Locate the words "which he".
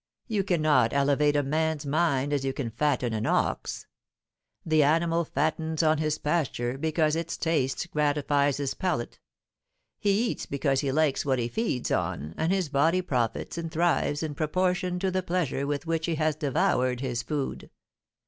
15.85-16.15